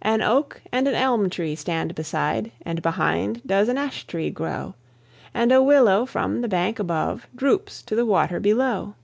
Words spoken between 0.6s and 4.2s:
and an elm tree stand beside, And behind does an ash